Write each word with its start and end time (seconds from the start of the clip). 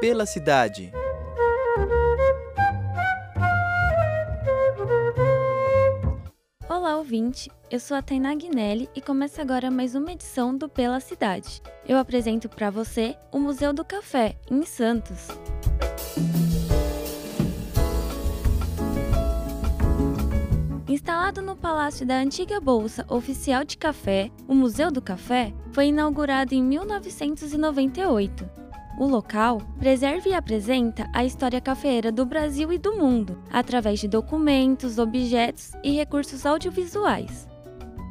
Pela 0.00 0.26
cidade. 0.26 0.92
Olá, 6.68 6.96
ouvinte! 6.96 7.50
Eu 7.68 7.80
sou 7.80 7.96
a 7.96 8.02
Tainá 8.02 8.32
Guinelli 8.36 8.88
e 8.94 9.00
começa 9.00 9.42
agora 9.42 9.72
mais 9.72 9.96
uma 9.96 10.12
edição 10.12 10.56
do 10.56 10.68
Pela 10.68 11.00
Cidade. 11.00 11.60
Eu 11.84 11.98
apresento 11.98 12.48
para 12.48 12.70
você 12.70 13.16
o 13.32 13.40
Museu 13.40 13.72
do 13.72 13.84
Café, 13.84 14.36
em 14.48 14.64
Santos. 14.64 15.26
Instalado 20.88 21.42
no 21.42 21.56
Palácio 21.56 22.06
da 22.06 22.20
antiga 22.20 22.60
Bolsa 22.60 23.04
Oficial 23.08 23.64
de 23.64 23.76
Café, 23.76 24.30
o 24.46 24.54
Museu 24.54 24.92
do 24.92 25.02
Café 25.02 25.52
foi 25.72 25.86
inaugurado 25.86 26.54
em 26.54 26.62
1998. 26.62 28.67
O 28.98 29.06
local 29.06 29.62
preserva 29.78 30.28
e 30.28 30.34
apresenta 30.34 31.08
a 31.14 31.24
história 31.24 31.60
cafeeira 31.60 32.10
do 32.10 32.26
Brasil 32.26 32.72
e 32.72 32.78
do 32.78 32.96
mundo, 32.96 33.38
através 33.48 34.00
de 34.00 34.08
documentos, 34.08 34.98
objetos 34.98 35.70
e 35.84 35.92
recursos 35.92 36.44
audiovisuais. 36.44 37.46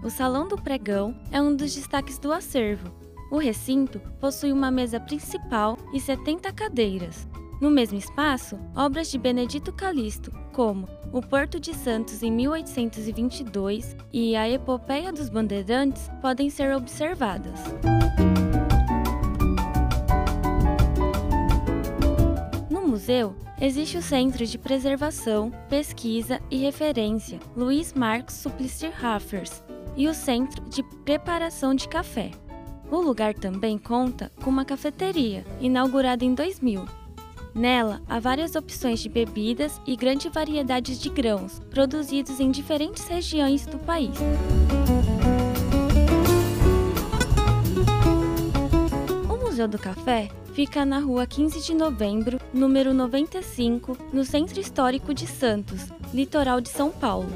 O 0.02 0.10
Salão 0.10 0.48
do 0.48 0.56
Pregão 0.56 1.14
é 1.30 1.42
um 1.42 1.54
dos 1.54 1.76
destaques 1.76 2.18
do 2.18 2.32
acervo. 2.32 2.90
O 3.30 3.38
recinto 3.38 4.00
possui 4.22 4.54
uma 4.54 4.72
mesa 4.72 4.98
principal 4.98 5.78
e 5.94 6.00
70 6.00 6.54
cadeiras. 6.54 7.28
No 7.60 7.70
mesmo 7.70 7.98
espaço, 7.98 8.58
obras 8.74 9.12
de 9.12 9.18
Benedito 9.18 9.74
Calixto, 9.74 10.32
como 10.54 10.88
O 11.12 11.22
Porto 11.22 11.60
de 11.60 11.74
Santos 11.74 12.24
em 12.24 12.32
1822 12.32 13.94
e 14.14 14.38
A 14.38 14.50
Epopeia 14.50 15.12
dos 15.12 15.28
Bandeirantes, 15.28 16.10
podem 16.22 16.50
ser 16.50 16.74
observadas. 16.74 17.60
Museu, 23.08 23.34
existe 23.62 23.98
o 23.98 24.02
Centro 24.02 24.46
de 24.46 24.58
Preservação, 24.58 25.50
Pesquisa 25.70 26.42
e 26.52 26.58
Referência 26.58 27.40
Luiz 27.56 27.94
Marcos 27.94 28.36
Suplicy 28.36 28.88
Raffers 28.90 29.64
e 29.96 30.10
o 30.10 30.14
Centro 30.14 30.62
de 30.66 30.84
Preparação 31.06 31.74
de 31.74 31.88
Café. 31.88 32.32
O 32.92 32.98
lugar 32.98 33.34
também 33.34 33.78
conta 33.78 34.30
com 34.44 34.50
uma 34.50 34.66
cafeteria, 34.66 35.46
inaugurada 35.62 36.26
em 36.26 36.34
2000. 36.34 36.86
Nela 37.56 38.02
há 38.10 38.20
várias 38.20 38.56
opções 38.56 39.00
de 39.00 39.08
bebidas 39.08 39.80
e 39.88 39.96
grande 39.96 40.28
variedade 40.28 41.00
de 41.00 41.10
grãos, 41.10 41.62
produzidos 41.70 42.42
em 42.42 42.52
diferentes 42.52 43.08
regiões 43.08 43.66
do 43.66 43.80
país. 43.80 44.18
O 49.30 49.38
Museu 49.46 49.68
do 49.70 49.80
Café 49.80 50.30
fica 50.58 50.84
na 50.84 50.98
rua 50.98 51.28
15 51.28 51.62
de 51.62 51.76
novembro, 51.76 52.42
número 52.52 52.92
95, 52.92 53.96
no 54.12 54.26
Centro 54.26 54.60
Histórico 54.60 55.14
de 55.14 55.28
Santos, 55.28 55.94
litoral 56.12 56.60
de 56.60 56.70
São 56.70 56.90
Paulo. 56.90 57.30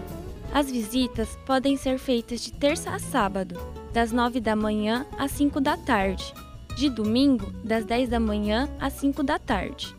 As 0.51 0.71
visitas 0.71 1.37
podem 1.45 1.77
ser 1.77 1.99
feitas 1.99 2.41
de 2.41 2.51
terça 2.51 2.89
a 2.89 2.97
sábado, 2.97 3.61
das 3.93 4.11
9 4.11 4.39
da 4.39 4.55
manhã 4.55 5.05
às 5.19 5.29
5 5.33 5.61
da 5.61 5.77
tarde, 5.77 6.33
de 6.75 6.89
domingo, 6.89 7.51
das 7.63 7.85
10 7.85 8.09
da 8.09 8.19
manhã 8.19 8.67
às 8.79 8.93
5 8.93 9.21
da 9.21 9.37
tarde. 9.37 9.95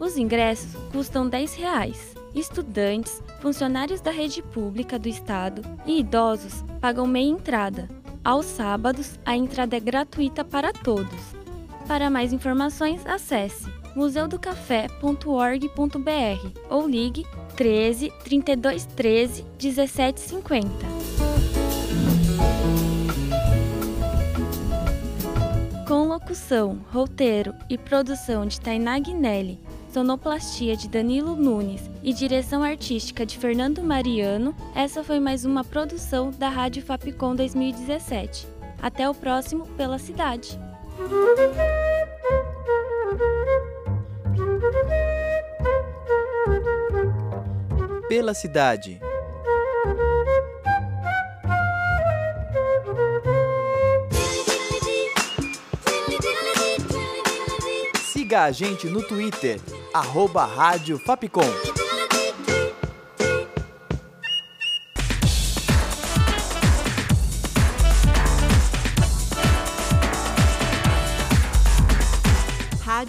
Os 0.00 0.16
ingressos 0.16 0.74
custam 0.90 1.28
10 1.28 1.54
reais. 1.56 2.14
Estudantes, 2.34 3.22
funcionários 3.42 4.00
da 4.00 4.10
rede 4.10 4.40
pública 4.40 4.98
do 4.98 5.10
estado 5.10 5.60
e 5.84 6.00
idosos 6.00 6.64
pagam 6.80 7.06
meia 7.06 7.28
entrada. 7.28 7.86
Aos 8.24 8.46
sábados, 8.46 9.20
a 9.26 9.36
entrada 9.36 9.76
é 9.76 9.80
gratuita 9.80 10.42
para 10.42 10.72
todos. 10.72 11.41
Para 11.86 12.08
mais 12.08 12.32
informações, 12.32 13.04
acesse 13.06 13.70
museudocafé.org.br 13.94 16.58
ou 16.70 16.88
ligue 16.88 17.26
13 17.56 18.10
32 18.24 18.86
13 18.86 19.44
17 19.58 20.20
50. 20.20 20.68
Com 25.86 26.08
locução, 26.08 26.78
roteiro 26.90 27.54
e 27.68 27.76
produção 27.76 28.46
de 28.46 28.58
Tainá 28.58 28.98
Guinelli, 28.98 29.60
sonoplastia 29.92 30.74
de 30.74 30.88
Danilo 30.88 31.36
Nunes 31.36 31.82
e 32.02 32.14
direção 32.14 32.62
artística 32.62 33.26
de 33.26 33.36
Fernando 33.36 33.82
Mariano, 33.82 34.54
essa 34.74 35.04
foi 35.04 35.20
mais 35.20 35.44
uma 35.44 35.62
produção 35.62 36.30
da 36.30 36.48
Rádio 36.48 36.82
Fapcom 36.82 37.36
2017. 37.36 38.46
Até 38.80 39.08
o 39.08 39.14
próximo 39.14 39.66
Pela 39.76 39.98
Cidade. 39.98 40.58
Pela 48.08 48.34
cidade. 48.34 49.00
Siga 58.12 58.44
a 58.44 58.52
gente 58.52 58.86
no 58.86 59.02
Twitter, 59.02 59.60
arroba 59.92 60.44
Rádio 60.44 60.98
Fapcom. 60.98 61.40